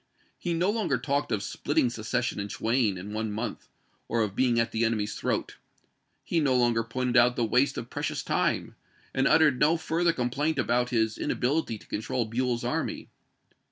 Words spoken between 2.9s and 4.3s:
in one month, or